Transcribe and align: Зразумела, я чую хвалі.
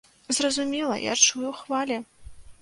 Зразумела, 0.37 0.95
я 1.01 1.13
чую 1.27 1.53
хвалі. 1.61 2.01